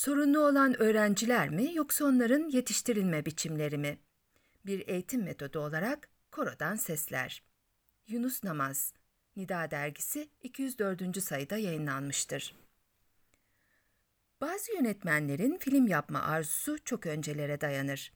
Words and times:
Sorunlu 0.00 0.40
olan 0.40 0.82
öğrenciler 0.82 1.48
mi 1.48 1.74
yoksa 1.74 2.04
onların 2.04 2.48
yetiştirilme 2.48 3.26
biçimleri 3.26 3.78
mi? 3.78 3.98
Bir 4.66 4.88
eğitim 4.88 5.22
metodu 5.22 5.58
olarak 5.58 6.08
korodan 6.30 6.76
sesler. 6.76 7.42
Yunus 8.08 8.44
Namaz, 8.44 8.94
Nida 9.36 9.70
Dergisi 9.70 10.28
204. 10.42 11.22
sayıda 11.22 11.56
yayınlanmıştır. 11.56 12.54
Bazı 14.40 14.72
yönetmenlerin 14.72 15.58
film 15.58 15.86
yapma 15.86 16.22
arzusu 16.22 16.84
çok 16.84 17.06
öncelere 17.06 17.60
dayanır. 17.60 18.12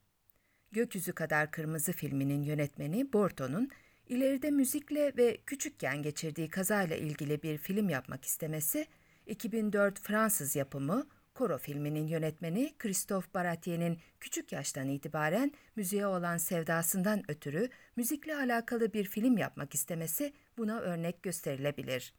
Gökyüzü 0.72 1.12
Kadar 1.12 1.50
Kırmızı 1.50 1.92
filminin 1.92 2.42
yönetmeni 2.42 3.12
Borto'nun 3.12 3.70
ileride 4.08 4.50
müzikle 4.50 5.16
ve 5.16 5.36
küçükken 5.46 6.02
geçirdiği 6.02 6.48
kazayla 6.48 6.96
ilgili 6.96 7.42
bir 7.42 7.58
film 7.58 7.88
yapmak 7.88 8.24
istemesi, 8.24 8.86
2004 9.26 10.00
Fransız 10.00 10.56
yapımı 10.56 11.06
Koro 11.34 11.58
filminin 11.58 12.06
yönetmeni 12.06 12.74
Christophe 12.78 13.34
Baratier'in 13.34 13.98
küçük 14.20 14.52
yaştan 14.52 14.88
itibaren 14.88 15.52
müziğe 15.76 16.06
olan 16.06 16.36
sevdasından 16.36 17.22
ötürü 17.28 17.68
müzikle 17.96 18.36
alakalı 18.36 18.92
bir 18.92 19.04
film 19.04 19.38
yapmak 19.38 19.74
istemesi 19.74 20.32
buna 20.58 20.80
örnek 20.80 21.22
gösterilebilir. 21.22 22.14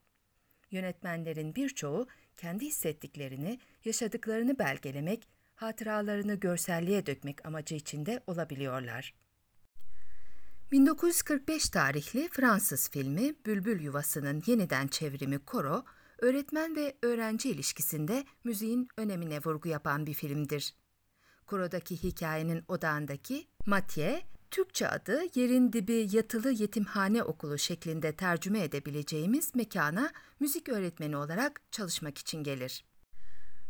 Yönetmenlerin 0.72 1.56
birçoğu 1.56 2.08
kendi 2.38 2.66
hissettiklerini, 2.66 3.60
yaşadıklarını 3.86 4.60
belgelemek, 4.60 5.28
hatıralarını 5.56 6.36
görselliğe 6.36 7.06
dökmek 7.06 7.46
amacı 7.46 7.76
içinde 7.76 8.24
olabiliyorlar. 8.28 9.14
1945 10.72 11.70
tarihli 11.70 12.30
Fransız 12.32 12.90
filmi 12.90 13.36
Bülbül 13.46 13.82
Yuvası'nın 13.82 14.44
yeniden 14.46 14.88
çevrimi 14.88 15.40
Koro, 15.40 15.86
öğretmen 16.18 16.76
ve 16.76 16.98
öğrenci 17.02 17.50
ilişkisinde 17.50 18.26
müziğin 18.44 18.88
önemine 18.98 19.40
vurgu 19.40 19.70
yapan 19.70 20.06
bir 20.06 20.14
filmdir. 20.14 20.76
Korodaki 21.46 22.04
hikayenin 22.04 22.64
odağındaki 22.68 23.48
Mathieu, 23.66 24.20
Türkçe 24.52 24.88
adı 24.88 25.22
yerin 25.36 25.74
dibi 25.74 26.08
yatılı 26.12 26.52
yetimhane 26.52 27.24
okulu 27.24 27.58
şeklinde 27.58 28.16
tercüme 28.16 28.64
edebileceğimiz 28.64 29.56
mekana 29.56 30.12
müzik 30.40 30.70
öğretmeni 30.70 31.18
olarak 31.18 31.62
çalışmak 31.72 32.18
için 32.18 32.44
gelir. 32.44 32.86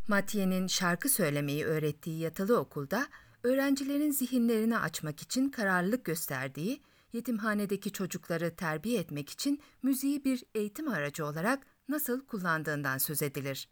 Mathieu'nin 0.07 0.67
şarkı 0.67 1.09
söylemeyi 1.09 1.65
öğrettiği 1.65 2.19
yatılı 2.19 2.59
okulda 2.59 3.07
öğrencilerin 3.43 4.11
zihinlerini 4.11 4.77
açmak 4.77 5.21
için 5.21 5.49
kararlılık 5.49 6.05
gösterdiği, 6.05 6.81
yetimhanedeki 7.13 7.91
çocukları 7.91 8.55
terbiye 8.55 8.99
etmek 8.99 9.29
için 9.29 9.61
müziği 9.83 10.25
bir 10.25 10.43
eğitim 10.55 10.87
aracı 10.87 11.25
olarak 11.25 11.74
nasıl 11.89 12.25
kullandığından 12.25 12.97
söz 12.97 13.21
edilir. 13.21 13.69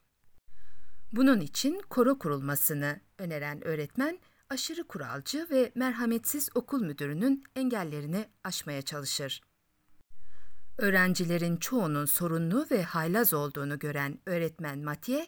Bunun 1.11 1.39
için 1.39 1.81
koro 1.89 2.19
kurulmasını 2.19 3.00
öneren 3.17 3.67
öğretmen, 3.67 4.19
aşırı 4.50 4.83
kuralcı 4.88 5.47
ve 5.52 5.72
merhametsiz 5.75 6.50
okul 6.56 6.81
müdürünün 6.81 7.44
engellerini 7.56 8.25
aşmaya 8.44 8.81
çalışır. 8.81 9.41
Öğrencilerin 10.78 11.58
çoğunun 11.58 12.06
sorunlu 12.06 12.67
ve 12.72 12.84
haylaz 12.84 13.34
olduğunu 13.34 13.80
gören 13.80 14.19
öğretmen 14.25 14.80
Mathieu, 14.80 15.25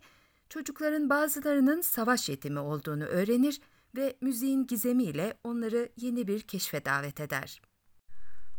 çocukların 0.49 1.09
bazılarının 1.09 1.81
savaş 1.81 2.29
yetimi 2.29 2.59
olduğunu 2.59 3.03
öğrenir 3.03 3.61
ve 3.95 4.17
müziğin 4.21 4.67
gizemiyle 4.67 5.37
onları 5.43 5.89
yeni 5.97 6.27
bir 6.27 6.41
keşfe 6.41 6.85
davet 6.85 7.19
eder. 7.19 7.61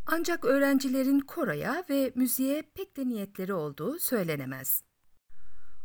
Ancak 0.06 0.44
öğrencilerin 0.44 1.20
koroya 1.20 1.84
ve 1.90 2.12
müziğe 2.14 2.62
pek 2.62 2.96
de 2.96 3.08
niyetleri 3.08 3.52
olduğu 3.54 3.98
söylenemez. 3.98 4.82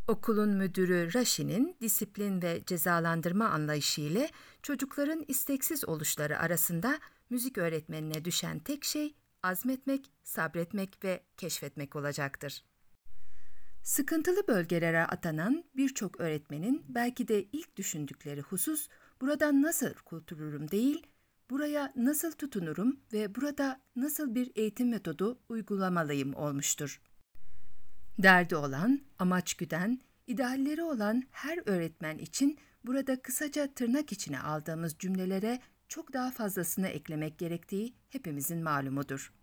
Okulun 0.08 0.50
müdürü 0.50 1.14
Rashi'nin 1.14 1.78
disiplin 1.82 2.42
ve 2.42 2.62
cezalandırma 2.66 3.50
anlayışı 3.50 4.02
ile 4.02 4.30
çocukların 4.62 5.26
isteksiz 5.28 5.90
oluşları 5.90 6.40
arasında 6.40 7.00
müzik 7.30 7.58
öğretmenine 7.58 8.26
düşen 8.26 8.60
tek 8.60 8.84
şey 8.84 9.16
azmetmek, 9.44 10.12
sabretmek 10.24 11.04
ve 11.04 11.24
keşfetmek 11.38 11.96
olacaktır. 11.96 12.64
Sıkıntılı 13.84 14.48
bölgelere 14.48 15.02
atanan 15.06 15.64
birçok 15.76 16.20
öğretmenin 16.20 16.86
belki 16.90 17.28
de 17.28 17.44
ilk 17.44 17.76
düşündükleri 17.76 18.42
husus 18.42 18.88
buradan 19.22 19.62
nasıl 19.62 19.94
kurtulurum 19.94 20.72
değil, 20.72 21.08
buraya 21.52 21.94
nasıl 21.96 22.32
tutunurum 22.32 23.00
ve 23.14 23.36
burada 23.36 23.82
nasıl 23.96 24.36
bir 24.36 24.52
eğitim 24.56 24.90
metodu 24.90 25.40
uygulamalıyım 25.50 26.34
olmuştur. 26.34 27.02
Derdi 28.20 28.56
olan, 28.56 29.02
amaç 29.20 29.54
güden, 29.54 30.02
idealleri 30.28 30.84
olan 30.84 31.24
her 31.32 31.60
öğretmen 31.66 32.18
için 32.18 32.58
burada 32.86 33.22
kısaca 33.22 33.74
tırnak 33.74 34.12
içine 34.12 34.40
aldığımız 34.40 34.96
cümlelere 35.00 35.60
çok 35.88 36.14
daha 36.14 36.32
fazlasını 36.32 36.88
eklemek 36.88 37.38
gerektiği 37.38 37.94
hepimizin 38.10 38.64
malumudur. 38.64 39.34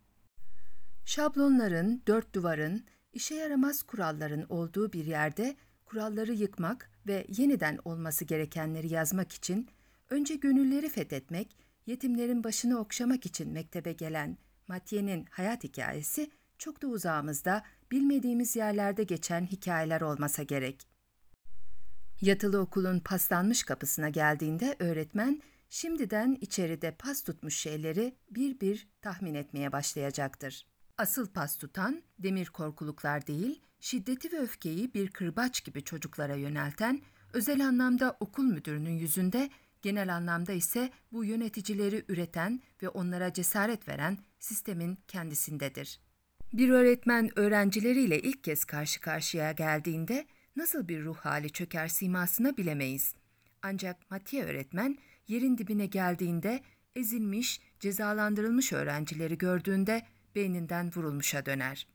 Şablonların, 1.05 2.03
dört 2.07 2.35
duvarın, 2.35 2.85
işe 3.13 3.35
yaramaz 3.35 3.83
kuralların 3.83 4.47
olduğu 4.49 4.93
bir 4.93 5.05
yerde 5.05 5.57
kuralları 5.85 6.33
yıkmak 6.33 6.91
ve 7.07 7.27
yeniden 7.29 7.79
olması 7.85 8.25
gerekenleri 8.25 8.93
yazmak 8.93 9.33
için 9.33 9.69
önce 10.11 10.35
gönülleri 10.35 10.89
fethetmek, 10.89 11.57
yetimlerin 11.89 12.45
başını 12.45 12.79
okşamak 12.79 13.27
için 13.27 13.53
mektebe 13.53 13.93
gelen 13.93 14.39
Matye'nin 14.69 15.27
hayat 15.31 15.65
hikayesi 15.65 16.31
çok 16.59 16.83
da 16.83 16.87
uzağımızda 16.87 17.63
bilmediğimiz 17.91 18.57
yerlerde 18.57 19.05
geçen 19.05 19.47
hikayeler 19.47 20.01
olmasa 20.01 20.43
gerek. 20.43 20.89
Yatılı 22.21 22.61
okulun 22.61 23.01
paslanmış 23.01 23.63
kapısına 23.63 24.09
geldiğinde 24.09 24.77
öğretmen 24.79 25.43
şimdiden 25.71 26.39
içeride 26.41 26.91
pas 26.91 27.23
tutmuş 27.23 27.57
şeyleri 27.57 28.15
bir 28.31 28.61
bir 28.61 28.89
tahmin 29.03 29.35
etmeye 29.35 29.73
başlayacaktır. 29.73 30.67
Asıl 30.99 31.27
pas 31.27 31.59
tutan 31.59 32.03
demir 32.19 32.47
korkuluklar 32.47 33.27
değil, 33.27 33.63
şiddeti 33.81 34.33
ve 34.33 34.39
öfkeyi 34.39 34.95
bir 34.95 35.11
kırbaç 35.11 35.65
gibi 35.65 35.85
çocuklara 35.85 36.35
yönelten, 36.35 37.01
özel 37.33 37.67
anlamda 37.67 38.17
okul 38.21 38.45
müdürünün 38.45 38.99
yüzünde, 38.99 39.51
genel 39.83 40.15
anlamda 40.15 40.53
ise 40.53 40.91
bu 41.13 41.25
yöneticileri 41.25 42.05
üreten 42.09 42.61
ve 42.83 42.89
onlara 42.89 43.33
cesaret 43.33 43.89
veren 43.89 44.19
sistemin 44.39 44.99
kendisindedir. 45.09 46.01
Bir 46.53 46.69
öğretmen 46.69 47.39
öğrencileriyle 47.39 48.21
ilk 48.21 48.45
kez 48.45 48.65
karşı 48.65 49.01
karşıya 49.01 49.53
geldiğinde 49.53 50.27
nasıl 50.57 50.89
bir 50.89 51.05
ruh 51.05 51.17
hali 51.17 51.51
çöker 51.51 51.89
simasına 51.89 52.57
bilemeyiz. 52.57 53.15
Ancak 53.63 54.11
Mathieu 54.11 54.43
öğretmen 54.43 54.99
yerin 55.29 55.59
dibine 55.59 55.87
geldiğinde 55.87 56.61
ezilmiş, 56.97 57.61
cezalandırılmış 57.81 58.73
öğrencileri 58.73 59.39
gördüğünde 59.39 60.03
beyninden 60.35 60.91
vurulmuşa 60.97 61.47
döner. 61.47 61.87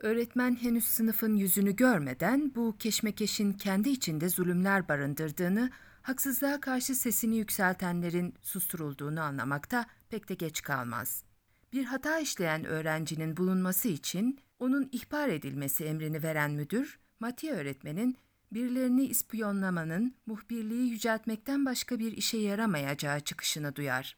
Öğretmen 0.00 0.56
henüz 0.56 0.84
sınıfın 0.84 1.34
yüzünü 1.34 1.76
görmeden 1.76 2.52
bu 2.54 2.76
keşmekeşin 2.78 3.52
kendi 3.52 3.88
içinde 3.88 4.28
zulümler 4.28 4.88
barındırdığını, 4.88 5.70
haksızlığa 6.06 6.60
karşı 6.60 6.94
sesini 6.94 7.36
yükseltenlerin 7.36 8.34
susturulduğunu 8.42 9.20
anlamakta 9.20 9.86
pek 10.08 10.28
de 10.28 10.34
geç 10.34 10.62
kalmaz. 10.62 11.24
Bir 11.72 11.84
hata 11.84 12.18
işleyen 12.18 12.64
öğrencinin 12.64 13.36
bulunması 13.36 13.88
için 13.88 14.40
onun 14.58 14.88
ihbar 14.92 15.28
edilmesi 15.28 15.84
emrini 15.84 16.22
veren 16.22 16.50
müdür, 16.50 16.98
Matiye 17.20 17.52
öğretmenin 17.52 18.18
birilerini 18.52 19.04
ispiyonlamanın 19.04 20.14
muhbirliği 20.26 20.90
yüceltmekten 20.90 21.66
başka 21.66 21.98
bir 21.98 22.12
işe 22.12 22.38
yaramayacağı 22.38 23.20
çıkışını 23.20 23.76
duyar. 23.76 24.16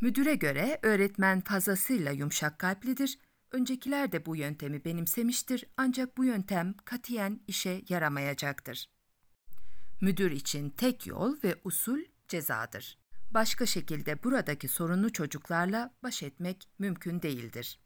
Müdüre 0.00 0.34
göre 0.34 0.78
öğretmen 0.82 1.40
fazlasıyla 1.40 2.12
yumuşak 2.12 2.58
kalplidir, 2.58 3.18
öncekiler 3.52 4.12
de 4.12 4.26
bu 4.26 4.36
yöntemi 4.36 4.84
benimsemiştir 4.84 5.64
ancak 5.76 6.18
bu 6.18 6.24
yöntem 6.24 6.74
katiyen 6.84 7.40
işe 7.46 7.82
yaramayacaktır. 7.88 8.91
Müdür 10.02 10.30
için 10.30 10.70
tek 10.70 11.06
yol 11.06 11.36
ve 11.44 11.60
usul 11.64 11.98
cezadır. 12.28 12.98
Başka 13.30 13.66
şekilde 13.66 14.22
buradaki 14.24 14.68
sorunlu 14.68 15.12
çocuklarla 15.12 15.94
baş 16.02 16.22
etmek 16.22 16.68
mümkün 16.78 17.22
değildir. 17.22 17.80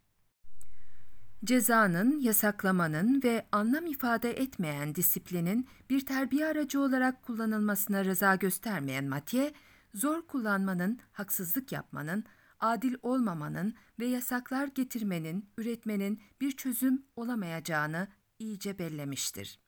Cezanın, 1.44 2.20
yasaklamanın 2.20 3.22
ve 3.22 3.46
anlam 3.52 3.86
ifade 3.86 4.30
etmeyen 4.30 4.94
disiplinin 4.94 5.68
bir 5.90 6.06
terbiye 6.06 6.46
aracı 6.46 6.80
olarak 6.80 7.22
kullanılmasına 7.22 8.04
rıza 8.04 8.34
göstermeyen 8.34 9.04
Mathieu, 9.04 9.50
zor 9.94 10.26
kullanmanın, 10.26 10.98
haksızlık 11.12 11.72
yapmanın, 11.72 12.24
adil 12.60 12.94
olmamanın 13.02 13.74
ve 13.98 14.06
yasaklar 14.06 14.66
getirmenin, 14.66 15.50
üretmenin 15.58 16.22
bir 16.40 16.52
çözüm 16.52 17.06
olamayacağını 17.16 18.08
iyice 18.38 18.78
bellemiştir. 18.78 19.65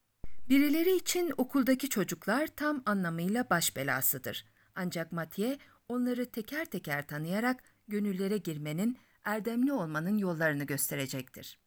Birileri 0.48 0.96
için 0.96 1.32
okuldaki 1.36 1.88
çocuklar 1.88 2.46
tam 2.46 2.82
anlamıyla 2.86 3.50
baş 3.50 3.76
belasıdır. 3.76 4.44
Ancak 4.74 5.12
Mathieu 5.12 5.56
onları 5.88 6.30
teker 6.30 6.64
teker 6.64 7.06
tanıyarak 7.06 7.62
gönüllere 7.88 8.38
girmenin, 8.38 8.98
erdemli 9.24 9.72
olmanın 9.72 10.18
yollarını 10.18 10.64
gösterecektir. 10.64 11.58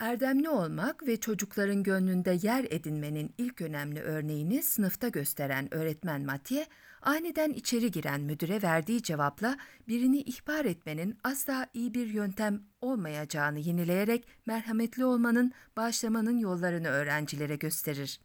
Erdemli 0.00 0.48
olmak 0.48 1.06
ve 1.06 1.20
çocukların 1.20 1.82
gönlünde 1.82 2.38
yer 2.42 2.66
edinmenin 2.70 3.34
ilk 3.38 3.60
önemli 3.60 4.00
örneğini 4.00 4.62
sınıfta 4.62 5.08
gösteren 5.08 5.74
öğretmen 5.74 6.22
Mathieu, 6.24 6.64
aniden 7.02 7.52
içeri 7.52 7.90
giren 7.90 8.20
müdüre 8.20 8.62
verdiği 8.62 9.02
cevapla 9.02 9.56
birini 9.88 10.20
ihbar 10.20 10.64
etmenin 10.64 11.18
asla 11.24 11.66
iyi 11.74 11.94
bir 11.94 12.06
yöntem 12.06 12.62
olmayacağını 12.80 13.58
yenileyerek 13.58 14.26
merhametli 14.46 15.04
olmanın, 15.04 15.52
bağışlamanın 15.76 16.38
yollarını 16.38 16.88
öğrencilere 16.88 17.56
gösterir. 17.56 18.20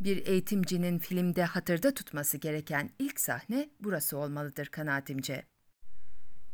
Bir 0.00 0.26
eğitimcinin 0.26 0.98
filmde 0.98 1.44
hatırda 1.44 1.94
tutması 1.94 2.36
gereken 2.36 2.90
ilk 2.98 3.20
sahne 3.20 3.68
burası 3.80 4.16
olmalıdır 4.16 4.66
kanaatimce. 4.66 5.44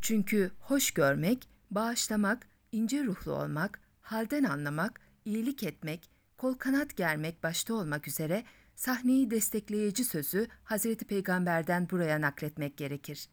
Çünkü 0.00 0.50
hoş 0.58 0.90
görmek, 0.90 1.48
bağışlamak, 1.70 2.46
ince 2.72 3.04
ruhlu 3.04 3.32
olmak, 3.32 3.83
halden 4.04 4.44
anlamak, 4.44 5.00
iyilik 5.24 5.62
etmek, 5.62 6.10
kol 6.36 6.54
kanat 6.54 6.96
germek 6.96 7.42
başta 7.42 7.74
olmak 7.74 8.08
üzere 8.08 8.44
sahneyi 8.76 9.30
destekleyici 9.30 10.04
sözü 10.04 10.48
Hazreti 10.64 11.04
Peygamber'den 11.04 11.90
buraya 11.90 12.20
nakletmek 12.20 12.76
gerekir. 12.76 13.28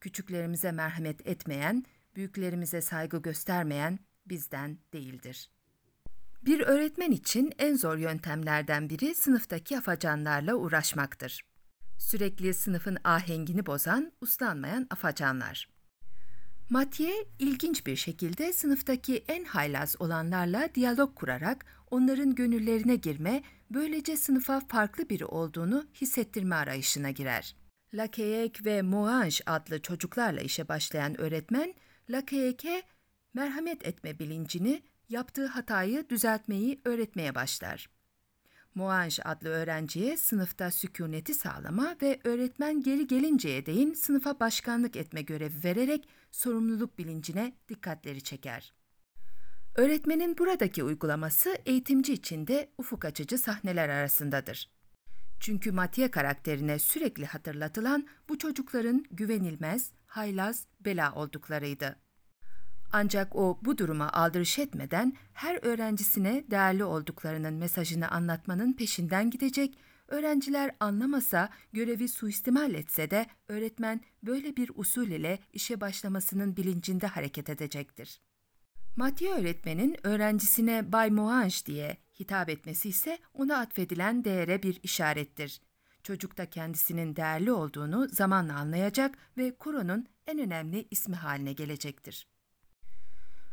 Küçüklerimize 0.00 0.72
merhamet 0.72 1.26
etmeyen, 1.26 1.84
büyüklerimize 2.16 2.80
saygı 2.80 3.22
göstermeyen 3.22 3.98
bizden 4.26 4.78
değildir. 4.92 5.50
Bir 6.42 6.60
öğretmen 6.60 7.10
için 7.10 7.52
en 7.58 7.76
zor 7.76 7.96
yöntemlerden 7.96 8.90
biri 8.90 9.14
sınıftaki 9.14 9.78
afacanlarla 9.78 10.54
uğraşmaktır. 10.54 11.44
Sürekli 11.98 12.54
sınıfın 12.54 12.98
ahengini 13.04 13.66
bozan, 13.66 14.12
uslanmayan 14.20 14.86
afacanlar. 14.90 15.77
Mathieu 16.70 17.24
ilginç 17.38 17.86
bir 17.86 17.96
şekilde 17.96 18.52
sınıftaki 18.52 19.24
en 19.28 19.44
haylaz 19.44 19.96
olanlarla 19.98 20.68
diyalog 20.74 21.14
kurarak 21.14 21.66
onların 21.90 22.34
gönüllerine 22.34 22.96
girme, 22.96 23.42
böylece 23.70 24.16
sınıfa 24.16 24.60
farklı 24.60 25.08
biri 25.08 25.24
olduğunu 25.24 25.86
hissettirme 26.00 26.54
arayışına 26.54 27.10
girer. 27.10 27.56
Lacayek 27.94 28.66
ve 28.66 28.82
Moange 28.82 29.36
adlı 29.46 29.82
çocuklarla 29.82 30.40
işe 30.40 30.68
başlayan 30.68 31.20
öğretmen, 31.20 31.74
Lacayek'e 32.10 32.82
merhamet 33.34 33.86
etme 33.86 34.18
bilincini, 34.18 34.82
yaptığı 35.08 35.46
hatayı 35.46 36.08
düzeltmeyi 36.08 36.80
öğretmeye 36.84 37.34
başlar. 37.34 37.88
Moange 38.78 39.22
adlı 39.24 39.48
öğrenciye 39.48 40.16
sınıfta 40.16 40.70
sükuneti 40.70 41.34
sağlama 41.34 41.96
ve 42.02 42.20
öğretmen 42.24 42.82
geri 42.82 43.06
gelinceye 43.06 43.66
değin 43.66 43.94
sınıfa 43.94 44.40
başkanlık 44.40 44.96
etme 44.96 45.22
görevi 45.22 45.64
vererek 45.64 46.08
sorumluluk 46.30 46.98
bilincine 46.98 47.52
dikkatleri 47.68 48.20
çeker. 48.20 48.74
Öğretmenin 49.76 50.38
buradaki 50.38 50.84
uygulaması 50.84 51.58
eğitimci 51.66 52.12
için 52.12 52.46
de 52.46 52.70
ufuk 52.78 53.04
açıcı 53.04 53.38
sahneler 53.38 53.88
arasındadır. 53.88 54.70
Çünkü 55.40 55.72
Mathieu 55.72 56.10
karakterine 56.10 56.78
sürekli 56.78 57.26
hatırlatılan 57.26 58.06
bu 58.28 58.38
çocukların 58.38 59.04
güvenilmez, 59.10 59.90
haylaz, 60.06 60.66
bela 60.80 61.14
olduklarıydı. 61.14 61.96
Ancak 62.92 63.36
o 63.36 63.58
bu 63.62 63.78
duruma 63.78 64.08
aldırış 64.08 64.58
etmeden 64.58 65.12
her 65.32 65.58
öğrencisine 65.62 66.44
değerli 66.50 66.84
olduklarının 66.84 67.54
mesajını 67.54 68.08
anlatmanın 68.08 68.72
peşinden 68.72 69.30
gidecek, 69.30 69.78
öğrenciler 70.08 70.70
anlamasa, 70.80 71.50
görevi 71.72 72.08
suistimal 72.08 72.74
etse 72.74 73.10
de 73.10 73.26
öğretmen 73.48 74.00
böyle 74.22 74.56
bir 74.56 74.70
usul 74.74 75.08
ile 75.08 75.38
işe 75.52 75.80
başlamasının 75.80 76.56
bilincinde 76.56 77.06
hareket 77.06 77.50
edecektir. 77.50 78.20
Mathieu 78.96 79.32
öğretmenin 79.32 79.96
öğrencisine 80.06 80.92
Bay 80.92 81.10
Moange 81.10 81.54
diye 81.66 81.96
hitap 82.20 82.48
etmesi 82.48 82.88
ise 82.88 83.18
ona 83.34 83.56
atfedilen 83.58 84.24
değere 84.24 84.62
bir 84.62 84.80
işarettir. 84.82 85.60
Çocuk 86.02 86.36
da 86.36 86.50
kendisinin 86.50 87.16
değerli 87.16 87.52
olduğunu 87.52 88.08
zamanla 88.08 88.54
anlayacak 88.54 89.18
ve 89.36 89.54
Kuro'nun 89.56 90.06
en 90.26 90.38
önemli 90.38 90.88
ismi 90.90 91.16
haline 91.16 91.52
gelecektir. 91.52 92.26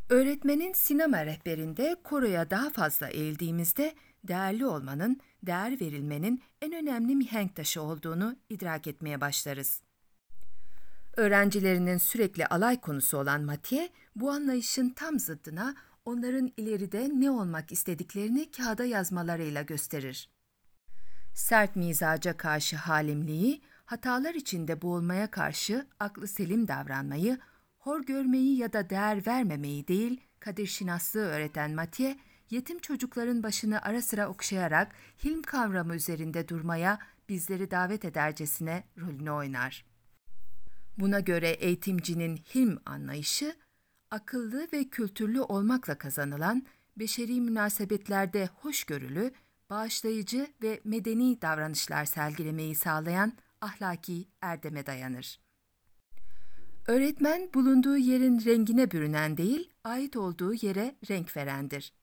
Öğretmenin 0.10 0.74
sinema 0.74 1.26
rehberinde 1.26 1.96
koroya 2.04 2.50
daha 2.50 2.70
fazla 2.70 3.08
eğildiğimizde 3.08 3.96
değerli 4.24 4.66
olmanın, 4.66 5.20
değer 5.44 5.82
verilmenin 5.82 6.44
en 6.62 6.74
önemli 6.74 7.16
mihenk 7.16 7.56
taşı 7.56 7.82
olduğunu 7.82 8.36
idrak 8.50 8.88
etmeye 8.88 9.22
başlarız. 9.22 9.82
Öğrencilerinin 11.18 11.98
sürekli 11.98 12.46
alay 12.46 12.82
konusu 12.82 13.18
olan 13.18 13.42
Mathieu, 13.42 13.88
bu 14.16 14.32
anlayışın 14.32 14.90
tam 14.90 15.20
zıddına 15.20 15.76
onların 16.06 16.52
ileride 16.58 17.10
ne 17.14 17.32
olmak 17.32 17.72
istediklerini 17.72 18.52
kağıda 18.52 18.86
yazmalarıyla 18.86 19.62
gösterir. 19.62 20.30
Sert 21.34 21.76
mizaca 21.76 22.38
karşı 22.38 22.76
halimliği, 22.76 23.62
hatalar 23.86 24.34
içinde 24.34 24.82
boğulmaya 24.82 25.32
karşı 25.32 25.88
aklı 26.00 26.28
selim 26.28 26.68
davranmayı, 26.68 27.40
hor 27.86 28.06
görmeyi 28.06 28.58
ya 28.58 28.74
da 28.74 28.90
değer 28.90 29.28
vermemeyi 29.28 29.88
değil, 29.88 30.22
kadir 30.40 30.68
şinaslığı 30.68 31.26
öğreten 31.26 31.72
Mathieu, 31.72 32.16
yetim 32.50 32.80
çocukların 32.80 33.44
başını 33.44 33.82
ara 33.82 34.02
sıra 34.02 34.28
okşayarak 34.28 34.96
hilm 35.24 35.42
kavramı 35.42 35.96
üzerinde 35.96 36.48
durmaya 36.48 37.00
bizleri 37.30 37.72
davet 37.72 38.06
edercesine 38.06 38.84
rolünü 38.98 39.32
oynar. 39.32 39.86
Buna 40.98 41.20
göre 41.20 41.50
eğitimcinin 41.50 42.38
hilm 42.38 42.80
anlayışı, 42.86 43.56
akıllı 44.12 44.68
ve 44.74 44.84
kültürlü 44.90 45.42
olmakla 45.42 45.98
kazanılan, 45.98 46.66
beşeri 46.98 47.42
münasebetlerde 47.42 48.50
hoşgörülü, 48.56 49.32
bağışlayıcı 49.70 50.48
ve 50.62 50.82
medeni 50.84 51.42
davranışlar 51.42 52.06
sergilemeyi 52.06 52.76
sağlayan 52.76 53.34
ahlaki 53.62 54.28
erdeme 54.42 54.86
dayanır. 54.86 55.45
Öğretmen 56.88 57.50
bulunduğu 57.54 57.98
yerin 57.98 58.46
rengine 58.46 58.92
bürünen 58.92 59.38
değil, 59.38 59.74
ait 59.84 60.18
olduğu 60.18 60.54
yere 60.54 60.96
renk 61.10 61.38
verendir. 61.38 61.94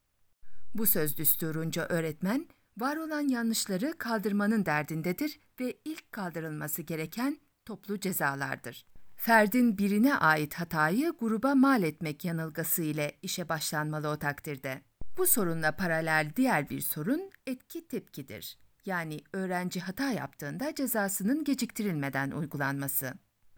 Bu 0.75 0.87
söz 0.87 1.19
düsturunca 1.19 1.87
öğretmen, 1.87 2.46
var 2.79 2.96
olan 2.96 3.20
yanlışları 3.20 3.99
kaldırmanın 3.99 4.67
derdindedir 4.67 5.40
ve 5.61 5.76
ilk 5.84 6.12
kaldırılması 6.12 6.82
gereken 6.82 7.38
toplu 7.64 8.00
cezalardır. 8.00 8.87
Ferdin 9.17 9.79
birine 9.79 10.17
ait 10.17 10.55
hatayı 10.55 11.12
gruba 11.20 11.55
mal 11.55 11.82
etmek 11.82 12.25
yanılgısı 12.25 12.82
ile 12.82 13.19
işe 13.23 13.49
başlanmalı 13.49 14.08
o 14.08 14.17
takdirde. 14.17 14.82
Bu 15.19 15.26
sorunla 15.26 15.73
paralel 15.73 16.32
diğer 16.37 16.70
bir 16.70 16.81
sorun 16.81 17.31
etki 17.46 17.88
tepkidir. 17.88 18.58
Yani 18.87 19.20
öğrenci 19.32 19.81
hata 19.81 20.11
yaptığında 20.11 20.74
cezasının 20.74 21.44
geciktirilmeden 21.44 22.31
uygulanması. 22.31 23.15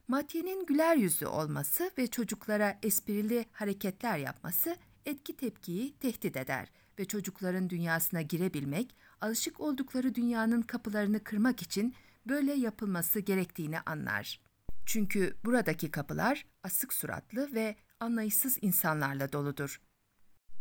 Matye'nin 0.09 0.67
güler 0.67 0.97
yüzlü 0.97 1.27
olması 1.27 1.91
ve 1.99 2.07
çocuklara 2.07 2.79
esprili 2.83 3.47
hareketler 3.53 4.19
yapması 4.19 4.77
etki 5.07 5.37
tepkiyi 5.37 5.99
tehdit 5.99 6.37
eder 6.37 6.71
ve 6.99 7.05
çocukların 7.05 7.71
dünyasına 7.71 8.23
girebilmek, 8.23 8.97
alışık 9.21 9.61
oldukları 9.61 10.15
dünyanın 10.15 10.63
kapılarını 10.63 11.25
kırmak 11.25 11.63
için 11.63 11.95
böyle 12.27 12.53
yapılması 12.53 13.21
gerektiğini 13.21 13.81
anlar. 13.81 14.41
Çünkü 14.87 15.37
buradaki 15.45 15.91
kapılar 15.91 16.47
asık 16.63 16.93
suratlı 16.93 17.55
ve 17.55 17.77
anlayışsız 18.01 18.59
insanlarla 18.63 19.33
doludur. 19.33 19.81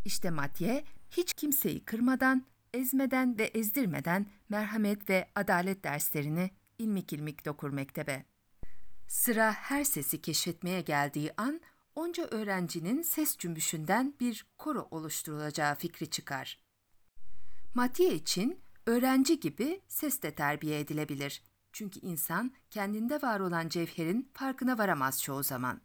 İşte 0.05 0.29
Matye 0.29 0.83
hiç 1.11 1.33
kimseyi 1.33 1.85
kırmadan, 1.85 2.45
ezmeden 2.73 3.37
ve 3.37 3.43
ezdirmeden 3.43 4.25
merhamet 4.49 5.09
ve 5.09 5.27
adalet 5.35 5.83
derslerini 5.83 6.51
ilmik 6.77 7.13
ilmik 7.13 7.45
dokur 7.45 7.69
mektebe. 7.69 8.32
Sıra 9.07 9.51
her 9.51 9.83
sesi 9.83 10.21
keşfetmeye 10.21 10.81
geldiği 10.81 11.31
an 11.37 11.61
onca 11.95 12.23
öğrencinin 12.23 13.01
ses 13.01 13.37
cümbüşünden 13.37 14.13
bir 14.19 14.45
koro 14.57 14.87
oluşturulacağı 14.91 15.75
fikri 15.75 16.09
çıkar. 16.09 16.59
Matye 17.73 18.13
için 18.13 18.61
öğrenci 18.85 19.39
gibi 19.39 19.81
ses 19.87 20.21
de 20.21 20.35
terbiye 20.35 20.79
edilebilir. 20.79 21.43
Çünkü 21.73 21.99
insan 21.99 22.51
kendinde 22.69 23.21
var 23.21 23.39
olan 23.39 23.69
cevherin 23.69 24.31
farkına 24.33 24.77
varamaz 24.77 25.21
çoğu 25.21 25.43
zaman. 25.43 25.81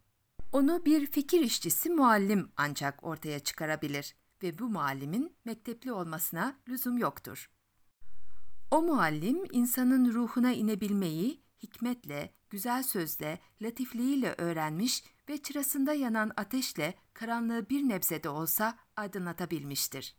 Onu 0.53 0.85
bir 0.85 1.07
fikir 1.07 1.41
işçisi 1.41 1.91
muallim 1.91 2.53
ancak 2.57 3.05
ortaya 3.05 3.39
çıkarabilir 3.41 4.17
ve 4.43 4.59
bu 4.59 4.69
muallimin 4.69 5.37
mektepli 5.45 5.93
olmasına 5.93 6.57
lüzum 6.69 6.99
yoktur. 6.99 7.51
O 8.71 8.83
muallim 8.83 9.45
insanın 9.53 10.13
ruhuna 10.13 10.53
inebilmeyi 10.53 11.43
hikmetle, 11.63 12.35
güzel 12.51 12.83
sözle, 12.83 13.39
latifliğiyle 13.63 14.35
öğrenmiş 14.39 15.05
ve 15.29 15.43
çırasında 15.43 15.93
yanan 15.95 16.33
ateşle 16.37 16.95
karanlığı 17.15 17.71
bir 17.71 17.89
nebze 17.89 18.23
de 18.23 18.29
olsa 18.29 18.79
aydınlatabilmiştir. 18.97 20.17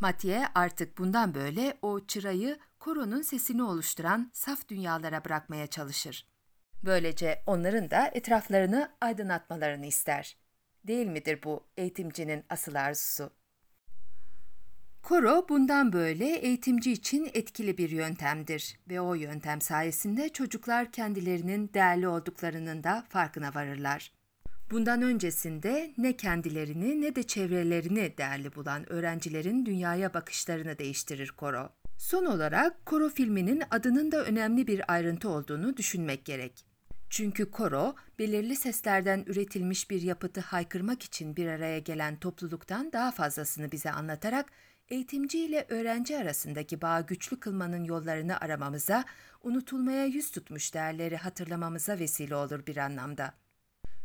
Mathieu 0.00 0.42
artık 0.54 0.98
bundan 0.98 1.34
böyle 1.34 1.78
o 1.82 2.06
çırayı 2.06 2.58
koronun 2.78 3.22
sesini 3.22 3.62
oluşturan 3.62 4.30
saf 4.34 4.68
dünyalara 4.68 5.24
bırakmaya 5.24 5.66
çalışır. 5.66 6.28
Böylece 6.82 7.42
onların 7.46 7.90
da 7.90 8.06
etraflarını 8.06 8.92
aydınlatmalarını 9.00 9.86
ister. 9.86 10.36
Değil 10.84 11.06
midir 11.06 11.42
bu 11.44 11.66
eğitimcinin 11.76 12.44
asıl 12.48 12.74
arzusu? 12.74 13.30
Koro 15.08 15.46
bundan 15.48 15.92
böyle 15.92 16.36
eğitimci 16.36 16.92
için 16.92 17.30
etkili 17.34 17.78
bir 17.78 17.90
yöntemdir 17.90 18.78
ve 18.90 19.00
o 19.00 19.14
yöntem 19.14 19.60
sayesinde 19.60 20.28
çocuklar 20.28 20.92
kendilerinin 20.92 21.70
değerli 21.74 22.08
olduklarının 22.08 22.84
da 22.84 23.04
farkına 23.08 23.54
varırlar. 23.54 24.12
Bundan 24.70 25.02
öncesinde 25.02 25.94
ne 25.98 26.16
kendilerini 26.16 27.00
ne 27.00 27.14
de 27.14 27.22
çevrelerini 27.22 28.18
değerli 28.18 28.54
bulan 28.54 28.92
öğrencilerin 28.92 29.66
dünyaya 29.66 30.14
bakışlarını 30.14 30.78
değiştirir 30.78 31.28
koro. 31.28 31.68
Son 31.98 32.24
olarak 32.24 32.86
koro 32.86 33.08
filminin 33.08 33.62
adının 33.70 34.12
da 34.12 34.24
önemli 34.24 34.66
bir 34.66 34.92
ayrıntı 34.92 35.28
olduğunu 35.28 35.76
düşünmek 35.76 36.24
gerek. 36.24 36.64
Çünkü 37.10 37.50
koro, 37.50 37.94
belirli 38.18 38.56
seslerden 38.56 39.24
üretilmiş 39.26 39.90
bir 39.90 40.02
yapıtı 40.02 40.40
haykırmak 40.40 41.02
için 41.02 41.36
bir 41.36 41.46
araya 41.46 41.78
gelen 41.78 42.16
topluluktan 42.16 42.92
daha 42.92 43.10
fazlasını 43.10 43.72
bize 43.72 43.90
anlatarak 43.90 44.46
eğitimci 44.90 45.38
ile 45.38 45.66
öğrenci 45.68 46.18
arasındaki 46.18 46.82
bağı 46.82 47.06
güçlü 47.06 47.40
kılmanın 47.40 47.84
yollarını 47.84 48.40
aramamıza, 48.40 49.04
unutulmaya 49.42 50.06
yüz 50.06 50.30
tutmuş 50.30 50.74
değerleri 50.74 51.16
hatırlamamıza 51.16 51.98
vesile 51.98 52.34
olur 52.34 52.66
bir 52.66 52.76
anlamda. 52.76 53.34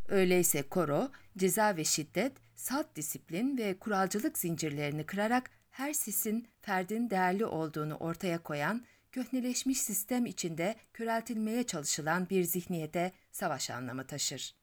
Öyleyse 0.08 0.64
koro, 0.64 1.12
ceza 1.38 1.78
ve 1.78 1.84
şiddet, 1.84 2.34
salt 2.56 2.96
disiplin 2.96 3.58
ve 3.58 3.80
kuralcılık 3.80 4.38
zincirlerini 4.38 5.06
kırarak 5.06 5.50
her 5.72 5.94
sesin 5.94 6.48
ferdin 6.62 7.10
değerli 7.10 7.46
olduğunu 7.46 7.96
ortaya 7.96 8.44
koyan, 8.44 8.86
köhneleşmiş 9.12 9.82
sistem 9.82 10.26
içinde 10.26 10.76
köreltilmeye 10.94 11.64
çalışılan 11.64 12.30
bir 12.30 12.44
zihniyete 12.44 13.12
savaş 13.32 13.70
anlamı 13.70 14.08
taşır. 14.08 14.56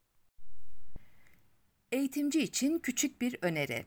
Eğitimci 1.92 2.42
için 2.42 2.78
küçük 2.78 3.20
bir 3.20 3.38
öneri. 3.42 3.86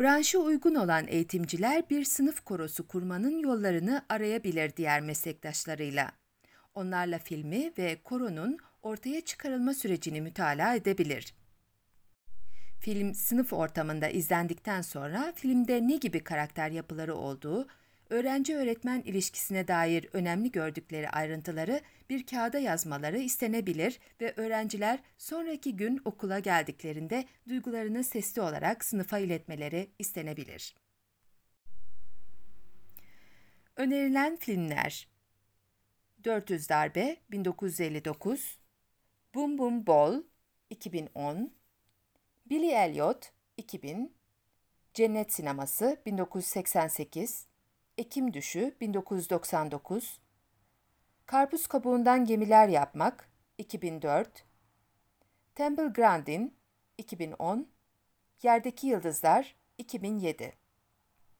Branşa 0.00 0.38
uygun 0.38 0.74
olan 0.74 1.06
eğitimciler 1.08 1.90
bir 1.90 2.04
sınıf 2.04 2.40
korosu 2.40 2.88
kurmanın 2.88 3.38
yollarını 3.38 4.02
arayabilir 4.08 4.76
diğer 4.76 5.00
meslektaşlarıyla. 5.00 6.12
Onlarla 6.74 7.18
filmi 7.18 7.72
ve 7.78 8.02
koronun 8.04 8.58
ortaya 8.82 9.20
çıkarılma 9.20 9.74
sürecini 9.74 10.20
mütalaa 10.20 10.74
edebilir. 10.74 11.34
Film 12.80 13.14
sınıf 13.14 13.52
ortamında 13.52 14.08
izlendikten 14.08 14.82
sonra 14.82 15.32
filmde 15.36 15.88
ne 15.88 15.96
gibi 15.96 16.24
karakter 16.24 16.70
yapıları 16.70 17.14
olduğu, 17.14 17.66
öğrenci-öğretmen 18.14 19.02
ilişkisine 19.02 19.68
dair 19.68 20.08
önemli 20.12 20.50
gördükleri 20.50 21.10
ayrıntıları 21.10 21.80
bir 22.10 22.26
kağıda 22.26 22.58
yazmaları 22.58 23.18
istenebilir 23.18 24.00
ve 24.20 24.34
öğrenciler 24.36 24.98
sonraki 25.18 25.76
gün 25.76 26.00
okula 26.04 26.38
geldiklerinde 26.38 27.24
duygularını 27.48 28.04
sesli 28.04 28.42
olarak 28.42 28.84
sınıfa 28.84 29.18
iletmeleri 29.18 29.90
istenebilir. 29.98 30.74
Önerilen 33.76 34.36
filmler 34.36 35.08
400 36.24 36.68
Darbe 36.68 37.16
1959 37.30 38.58
Boom 39.34 39.58
Boom 39.58 39.86
Ball 39.86 40.22
2010 40.70 41.54
Billy 42.46 42.70
Elliot 42.70 43.32
2000 43.56 44.16
Cennet 44.94 45.32
Sineması 45.32 46.02
1988 46.06 47.53
Ekim 47.98 48.32
Düşü 48.32 48.76
1999 48.80 50.20
Karpuz 51.26 51.66
kabuğundan 51.66 52.24
gemiler 52.24 52.68
yapmak 52.68 53.28
2004 53.58 54.44
Temple 55.54 55.86
Grandin 55.88 56.56
2010 56.98 57.68
Yerdeki 58.42 58.86
Yıldızlar 58.86 59.56
2007 59.78 60.52